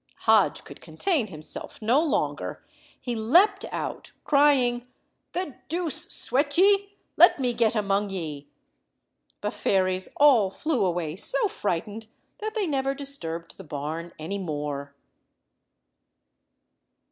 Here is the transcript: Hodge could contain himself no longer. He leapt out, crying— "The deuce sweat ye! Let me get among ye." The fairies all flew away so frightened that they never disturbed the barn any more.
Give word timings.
Hodge 0.21 0.63
could 0.63 0.81
contain 0.81 1.27
himself 1.27 1.79
no 1.79 2.01
longer. 2.01 2.65
He 2.99 3.15
leapt 3.15 3.65
out, 3.71 4.13
crying— 4.23 4.87
"The 5.33 5.57
deuce 5.67 6.07
sweat 6.09 6.57
ye! 6.57 6.95
Let 7.17 7.39
me 7.39 7.53
get 7.53 7.75
among 7.75 8.09
ye." 8.09 8.47
The 9.41 9.51
fairies 9.51 10.09
all 10.17 10.49
flew 10.49 10.83
away 10.85 11.15
so 11.17 11.47
frightened 11.47 12.07
that 12.39 12.55
they 12.55 12.65
never 12.65 12.95
disturbed 12.95 13.57
the 13.57 13.63
barn 13.63 14.11
any 14.17 14.39
more. 14.39 14.95